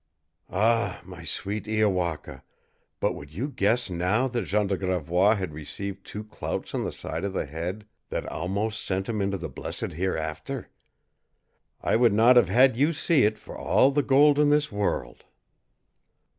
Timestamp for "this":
14.49-14.71